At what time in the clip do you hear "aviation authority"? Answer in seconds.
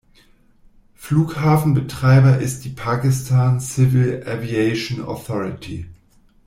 4.25-5.89